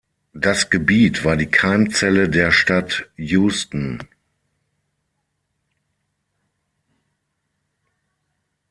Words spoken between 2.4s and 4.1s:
Stadt Houston.